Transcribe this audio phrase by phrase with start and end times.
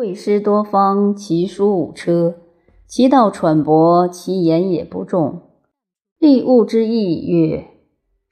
[0.00, 2.36] 会师多方，其书五车，
[2.86, 5.42] 其道喘薄，其言也不重。
[6.18, 7.66] 立物之意曰：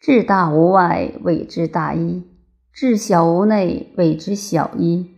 [0.01, 2.23] 至大无外，谓之大一；
[2.73, 5.09] 至小无内，谓之小一。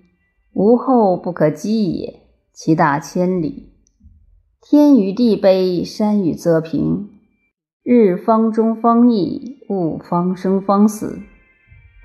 [0.52, 2.20] 无后不可击也，
[2.52, 3.68] 其大千里。
[4.60, 7.10] 天与地卑，山与泽平。
[7.84, 11.20] 日方中方异，物方生方死。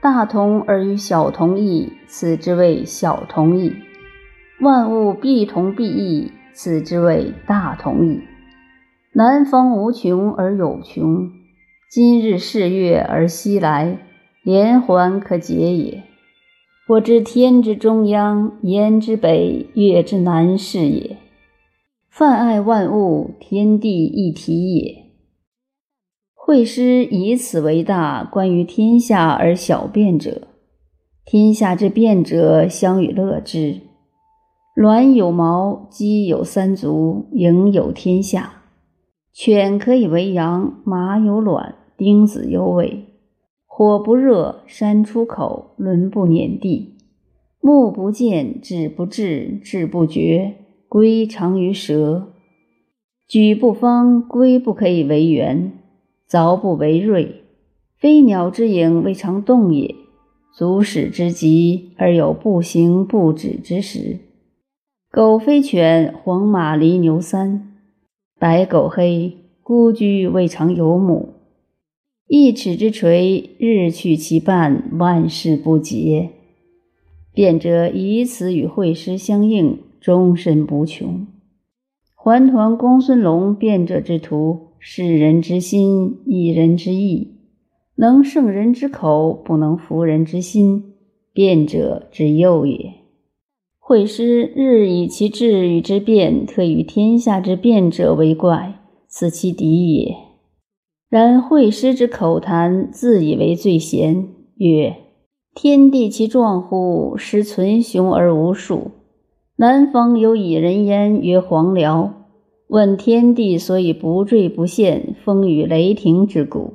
[0.03, 3.73] 大同而与小同异，此之谓小同异。
[4.61, 8.21] 万物必同必异，此之谓大同矣。
[9.11, 11.29] 南方无穷而有穷，
[11.91, 13.99] 今日是月而西来，
[14.43, 16.03] 连环可解也。
[16.87, 21.17] 我知天之中央，焉之北，月之南是也。
[22.09, 25.03] 泛爱万物，天地一体也。
[26.33, 30.47] 会师以此为大，关于天下而小变者，
[31.25, 33.81] 天下之变者，相与乐之。
[34.75, 38.63] 卵有毛，鸡有三足，蝇有天下。
[39.31, 43.05] 犬可以为羊，马有卵，钉子有尾。
[43.65, 46.97] 火不热，山出口，轮不碾地。
[47.61, 50.55] 目不见，指不至，志不决，
[50.89, 52.33] 龟长于舌。
[53.29, 55.71] 举不方，龟不可以为圆，
[56.29, 57.43] 凿不为锐。
[57.97, 59.95] 飞鸟之影，未尝动也。
[60.53, 64.19] 足使之极，而有不行不止之时。
[65.15, 67.71] 狗非犬，黄马离牛三，
[68.37, 71.35] 白狗黑，孤居未尝有母。
[72.27, 76.31] 一尺之锤，日去其半，万事不竭。
[77.33, 81.25] 辩者以此与会师相应，终身不穷。
[82.13, 87.37] 环团公孙龙辩者之徒，是人之心，一人之意，
[87.95, 90.83] 能胜人之口，不能服人之心，
[91.31, 93.04] 辩者之右也。
[93.87, 100.15] 惠师日以其志与之辩，特与天下之辩者为怪，此其敌也。
[101.07, 104.95] 然惠师之口谈，自以为最贤，曰
[105.53, 107.15] ：“天地其壮乎？
[107.15, 108.89] 实存雄而无数。
[109.57, 112.11] 南方有以人焉，曰黄辽。
[112.69, 116.73] 问天地所以不坠不陷，风雨雷霆之故。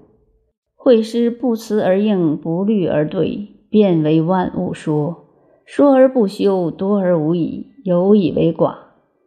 [0.77, 5.27] 惠师不辞而应，不虑而对，变为万物说。”
[5.73, 8.75] 说而不休，多而无益，有以为寡；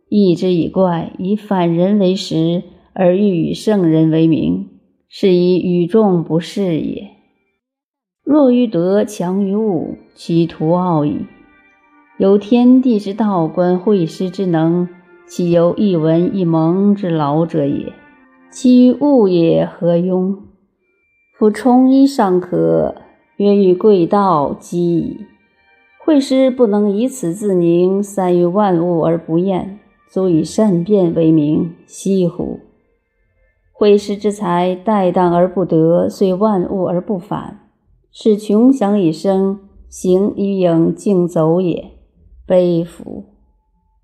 [0.09, 4.67] 义之以怪，以反人为实，而欲与圣人为名，
[5.07, 7.11] 是以与众不适也。
[8.25, 11.25] 若于德强于物，其徒傲矣。
[12.17, 14.89] 有天地之道，观会师之能，
[15.25, 17.93] 岂由一文一蒙之劳者也？
[18.51, 20.39] 其于物也，何庸？
[21.39, 22.95] 夫冲衣尚可，
[23.37, 25.25] 曰欲贵道积矣。
[26.05, 32.59] 惠师不能以此自宁，三于万物而不厌，足以善辩为名，惜乎？
[33.71, 37.69] 惠师之才，怠当而不得，遂万物而不返，
[38.11, 41.91] 是穷享以生，行于影竞走也，
[42.45, 43.23] 悲夫！